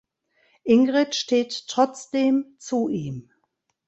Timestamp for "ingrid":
0.63-1.13